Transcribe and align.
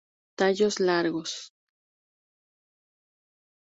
Tallos 0.39 0.75
alargados. 0.81 1.31